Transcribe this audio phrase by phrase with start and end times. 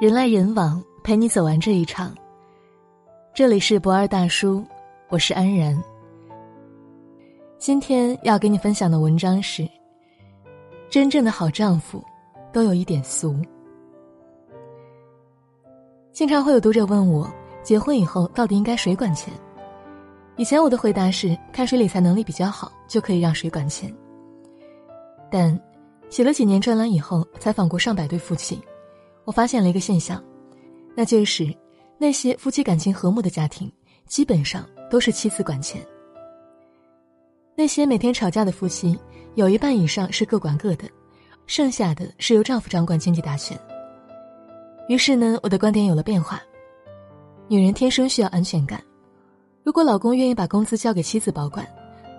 [0.00, 2.16] 人来人往，陪你走完这一场。
[3.34, 4.64] 这里是不二大叔，
[5.10, 5.78] 我是安然。
[7.58, 9.68] 今天要给你分享的文章是：
[10.88, 12.02] 真正的好丈夫
[12.50, 13.36] 都有一点俗。
[16.12, 17.30] 经常会有读者问我，
[17.62, 19.30] 结婚以后到底应该谁管钱？
[20.38, 23.94] 以前我的回答是，看谁理财能力比较好，就可以让谁管钱。
[25.30, 25.60] 但
[26.08, 28.58] 写了几年专栏以后，采访过上百对夫妻。
[29.30, 30.20] 我发现了一个现象，
[30.96, 31.56] 那就是
[31.98, 33.70] 那些夫妻感情和睦的家庭，
[34.08, 35.80] 基本上都是妻子管钱。
[37.54, 38.98] 那些每天吵架的夫妻，
[39.36, 40.88] 有一半以上是各管各的，
[41.46, 43.56] 剩下的是由丈夫掌管经济大权。
[44.88, 46.42] 于是呢，我的观点有了变化：
[47.46, 48.82] 女人天生需要安全感，
[49.62, 51.64] 如果老公愿意把工资交给妻子保管，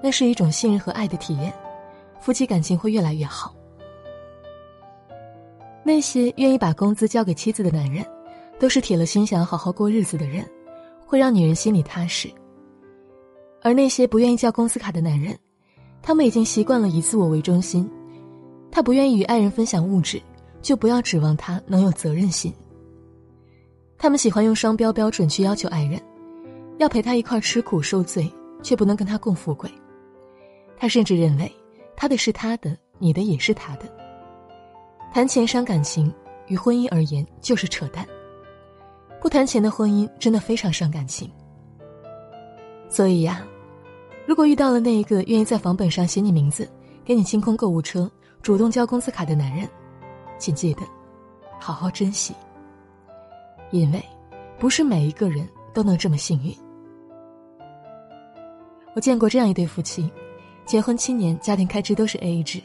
[0.00, 1.52] 那是一种信任和爱的体验，
[2.20, 3.52] 夫妻感情会越来越好。
[5.90, 8.06] 那些愿意把工资交给妻子的男人，
[8.60, 10.48] 都是铁了心想要好好过日子的人，
[11.04, 12.30] 会让女人心里踏实。
[13.60, 15.36] 而那些不愿意交工资卡的男人，
[16.00, 17.90] 他们已经习惯了以自我为中心，
[18.70, 20.22] 他不愿意与爱人分享物质，
[20.62, 22.54] 就不要指望他能有责任心。
[23.98, 26.00] 他们喜欢用双标标准去要求爱人，
[26.78, 29.68] 要陪他一块吃苦受罪，却不能跟他共富贵。
[30.76, 31.50] 他甚至认为，
[31.96, 33.99] 他的是他的，你的也是他的。
[35.12, 36.12] 谈钱伤感情，
[36.46, 38.06] 与婚姻而言就是扯淡。
[39.20, 41.28] 不谈钱的婚姻真的非常伤感情。
[42.88, 43.44] 所以呀，
[44.24, 46.68] 如果遇到了那一个愿意在房本上写你名字、
[47.04, 48.08] 给你清空购物车、
[48.40, 49.68] 主动交工资卡的男人，
[50.38, 50.82] 请记得
[51.58, 52.32] 好好珍惜。
[53.72, 54.00] 因为
[54.60, 56.54] 不是每一个人都能这么幸运。
[58.94, 60.08] 我见过这样一对夫妻，
[60.64, 62.60] 结婚七年，家庭开支都是 A A 制。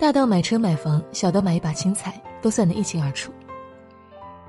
[0.00, 3.30] 大到买车买房，小到买一把青菜，都算得一清二楚。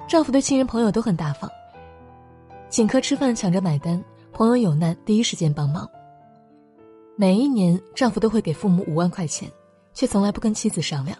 [0.07, 1.51] 丈夫对亲人朋友都很大方，
[2.69, 5.85] 请客吃饭抢着买单，朋友有难第一时间帮忙。
[7.17, 9.51] 每一年，丈夫都会给父母五万块钱，
[9.93, 11.17] 却从来不跟妻子商量。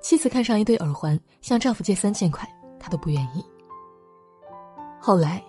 [0.00, 3.44] 妻子看上一对耳环，向丈夫借三千块，他都不愿意。
[5.00, 5.42] 后来，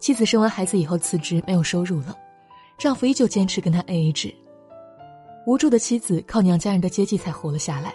[0.00, 2.16] 妻子生完孩子以后辞职，没有收入了，
[2.76, 4.34] 丈夫依旧坚持跟他 A A 制。
[5.46, 7.94] 无助的妻子靠娘家人的接济才活了下来。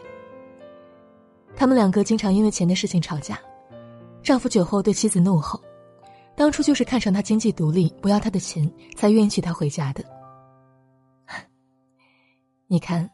[1.56, 3.40] 他们两个经常因为钱的事情吵架，
[4.24, 5.62] 丈夫酒后对妻子怒吼
[6.36, 10.04] ：“当初就是看上她经济独立，不要她的钱，才愿意娶她回家的。”
[12.66, 13.08] 你看，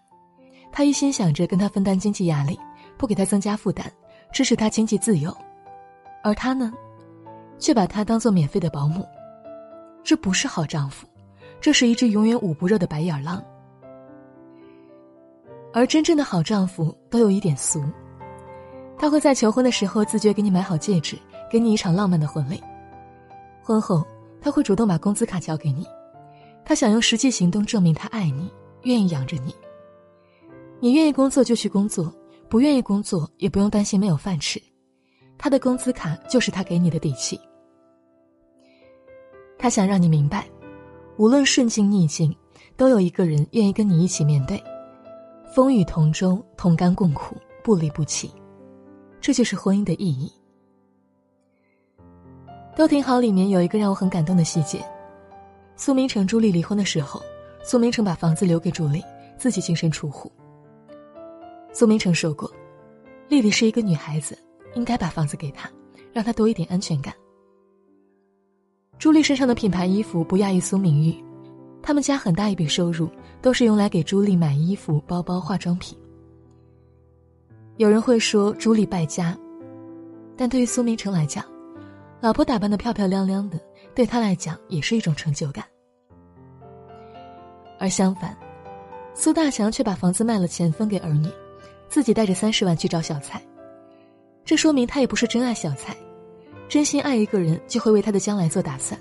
[0.71, 2.57] 他一心想着跟她分担经济压力，
[2.97, 3.91] 不给她增加负担，
[4.31, 5.35] 支持她经济自由，
[6.23, 6.71] 而他呢，
[7.57, 9.05] 却把她当做免费的保姆。
[10.01, 11.05] 这不是好丈夫，
[11.59, 13.43] 这是一只永远捂不热的白眼狼。
[15.71, 17.83] 而真正的好丈夫都有一点俗，
[18.97, 21.17] 他会在求婚的时候自觉给你买好戒指，
[21.49, 22.61] 给你一场浪漫的婚礼。
[23.61, 24.03] 婚后，
[24.41, 25.85] 他会主动把工资卡交给你，
[26.65, 28.51] 他想用实际行动证明他爱你，
[28.83, 29.53] 愿意养着你。
[30.79, 32.11] 你愿意工作就去工作，
[32.49, 34.59] 不愿意工作也不用担心没有饭吃，
[35.37, 37.39] 他的工资卡就是他给你的底气。
[39.57, 40.47] 他想让你明白，
[41.17, 42.35] 无论顺境逆境，
[42.75, 44.61] 都有一个人愿意跟你一起面对。
[45.51, 48.31] 风雨同舟，同甘共苦，不离不弃，
[49.19, 50.31] 这就是婚姻的意义。
[52.75, 53.19] 都挺好。
[53.19, 54.79] 里面有一个让我很感动的细节：
[55.75, 57.19] 苏明成、朱莉离婚的时候，
[57.63, 59.03] 苏明成把房子留给朱莉，
[59.37, 60.31] 自己净身出户。
[61.73, 62.49] 苏明成说过
[63.27, 64.37] ：“丽丽是一个女孩子，
[64.75, 65.67] 应该把房子给她，
[66.13, 67.11] 让她多一点安全感。”
[68.99, 71.15] 朱莉身上的品牌衣服不亚于苏明玉。
[71.81, 73.09] 他们家很大一笔收入
[73.41, 75.97] 都是用来给朱莉买衣服、包包、化妆品。
[77.77, 79.37] 有人会说朱莉败家，
[80.35, 81.45] 但对于苏明成来讲，
[82.19, 83.59] 老婆打扮的漂漂亮亮的，
[83.95, 85.63] 对他来讲也是一种成就感。
[87.79, 88.35] 而相反，
[89.13, 91.29] 苏大强却把房子卖了，钱分给儿女，
[91.87, 93.41] 自己带着三十万去找小蔡。
[94.43, 95.95] 这说明他也不是真爱小蔡，
[96.67, 98.99] 真心爱一个人就会为他的将来做打算。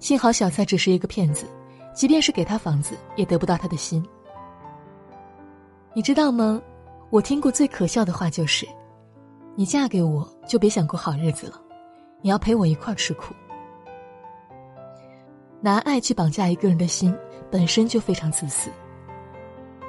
[0.00, 1.46] 幸好小蔡只是一个骗子，
[1.96, 4.06] 即便是给他房子，也得不到他的心。
[5.94, 6.60] 你知道吗？
[7.08, 8.68] 我听过最可笑的话就是
[9.56, 11.58] ：“你嫁给我就别想过好日子了，
[12.20, 13.34] 你要陪我一块吃苦。”
[15.62, 17.16] 拿爱去绑架一个人的心，
[17.50, 18.70] 本身就非常自私。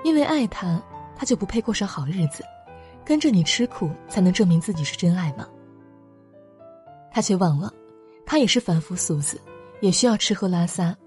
[0.05, 0.81] 因为爱他，
[1.13, 2.41] 他就不配过上好日子，
[3.03, 5.45] 跟着你吃苦才能证明自己是真爱吗？
[7.11, 7.69] 他却忘了，
[8.25, 9.37] 他也是凡夫俗子。
[9.79, 10.97] 也需要吃喝拉撒，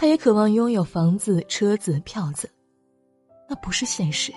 [0.00, 2.50] 他也渴望拥有房子、车子、票子，
[3.46, 4.32] 那不是现实，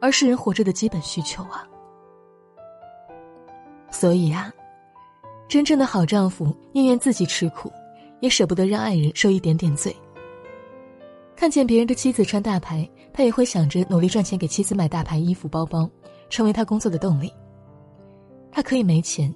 [0.00, 1.68] 而是人活着的基本需求啊。
[3.90, 4.50] 所以啊，
[5.48, 7.70] 真正的好丈夫宁愿自己吃苦，
[8.20, 9.94] 也舍不得让爱人受一点点罪。
[11.36, 15.86] 看见别人的妻子穿大牌，他也会想着努力赚钱给妻子买大牌衣服包包，
[16.30, 17.30] 成为他工作的动力。
[18.50, 19.30] 他可以没钱，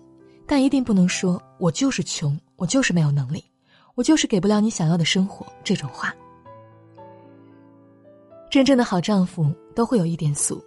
[0.47, 3.45] 但一定不能说“我就是穷，我就是没有能力，
[4.01, 6.15] 我就是给不了你想要的生活”这种话。
[8.51, 10.59] 真正的好丈夫都会有一点俗，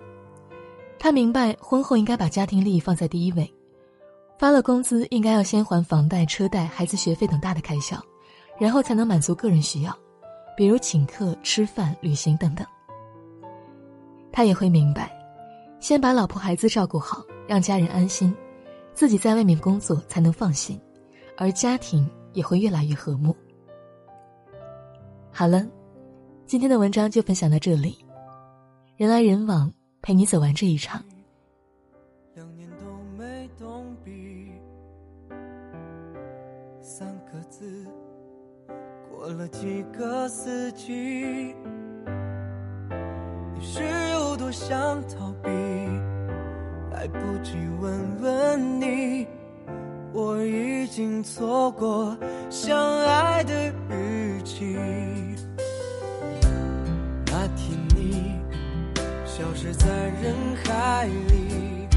[0.99, 3.51] 他明白婚后应该把家庭利益放在第一位，
[4.37, 7.99] 发了工资应该要先还房贷、车贷、孩子学费等大的开销，
[8.59, 9.97] 然后才能满足个人需要，
[10.55, 12.63] 比如请客、吃饭、旅行等等。
[14.31, 15.11] 他也会明白，
[15.79, 18.31] 先把老婆孩子照顾好，让家人安心，
[18.93, 20.79] 自己在外面工作才能放心，
[21.35, 23.35] 而家庭也会越来越和睦。
[25.31, 25.65] 好了。
[26.45, 27.97] 今天的文章就分享到这里，
[28.97, 29.71] 人来人往，
[30.01, 31.01] 陪你走完这一场。
[32.35, 32.85] 两年都
[33.17, 34.51] 没动笔，
[36.79, 37.87] 三个字，
[39.09, 41.55] 过了几个四季。
[43.55, 43.81] 你是
[44.11, 45.49] 有多想逃避？
[46.91, 49.25] 来不及问问你，
[50.43, 52.17] 我已经错过
[52.49, 53.53] 相爱的
[53.89, 54.75] 日期。
[57.27, 58.33] 那天你
[59.25, 59.87] 消失在
[60.21, 60.35] 人
[60.65, 61.87] 海里，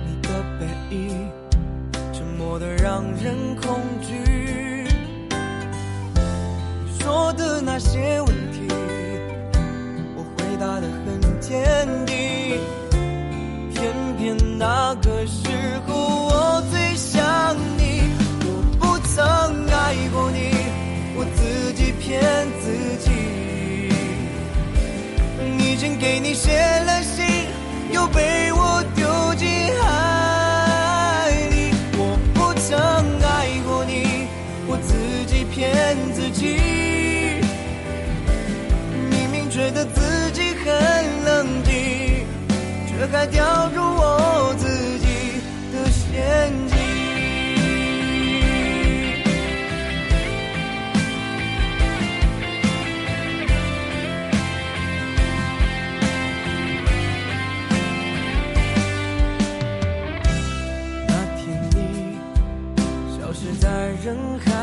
[0.00, 0.28] 你的
[0.58, 0.66] 背
[0.96, 1.28] 影
[2.14, 4.88] 沉默的让人恐惧。
[6.86, 8.53] 你说的那些问题，
[22.04, 22.20] 骗
[22.60, 22.64] 自
[22.98, 23.10] 己
[25.58, 25.96] 已经。
[26.04, 27.24] 给你写了信，
[27.90, 29.48] 又被我丢进
[29.80, 31.72] 海里。
[31.96, 32.76] 我不曾
[33.22, 34.28] 爱过你，
[34.66, 34.92] 我自
[35.26, 36.58] 己骗自己。
[39.10, 40.66] 明明觉得自己很
[41.24, 41.72] 冷静，
[42.86, 43.80] 却还掉入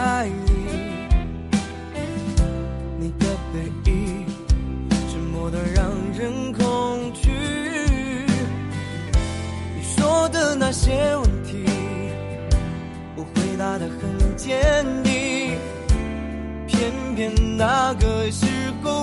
[0.04, 0.52] 爱你，
[2.98, 4.26] 你的背影
[5.12, 5.86] 沉默的让
[6.18, 7.30] 人恐惧。
[9.76, 11.66] 你说的那些问题，
[13.16, 15.60] 我回答的很坚定。
[16.66, 18.48] 偏偏那个时
[18.82, 19.01] 候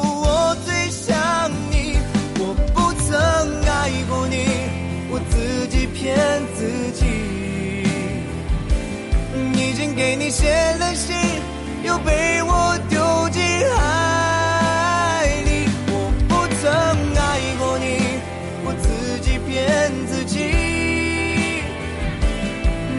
[19.48, 20.38] 骗自己。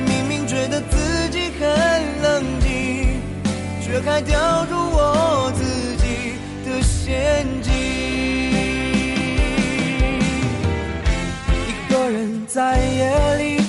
[0.08, 1.68] 明明觉得自己很
[2.22, 3.22] 冷静，
[3.82, 5.64] 却还掉入我自
[5.98, 6.34] 己
[6.66, 7.72] 的陷阱。
[11.68, 13.62] 一个人在夜里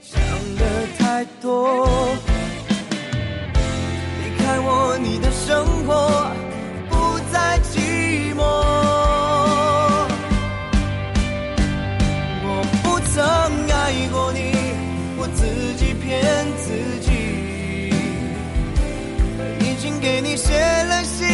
[0.00, 0.20] 想
[0.56, 0.62] 的
[0.98, 1.81] 太多。
[20.00, 21.28] 给你写了信，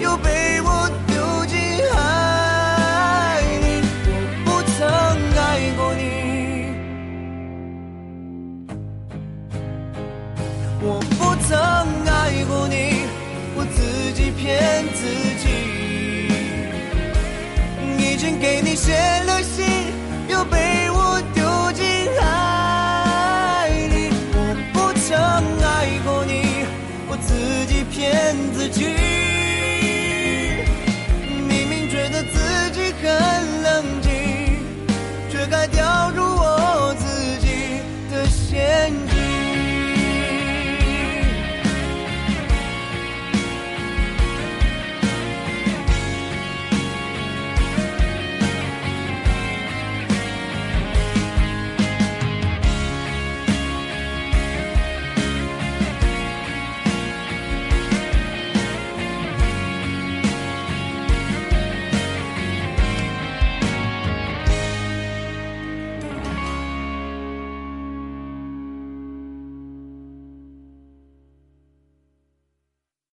[0.00, 1.14] 又被我丢
[1.46, 1.58] 进
[1.94, 1.98] 海
[3.62, 3.66] 里。
[4.06, 4.10] 我
[4.44, 4.78] 不曾
[5.38, 5.40] 爱
[5.76, 6.02] 过你，
[10.82, 10.86] 我
[11.18, 11.50] 不曾。
[12.04, 12.74] 爱过你，
[13.56, 13.78] 我自
[14.14, 14.40] 己骗
[14.94, 15.00] 自
[15.42, 15.44] 己。
[17.98, 18.92] 已经给你写
[19.26, 19.64] 了信。
[20.28, 20.56] 又被
[20.90, 21.01] 我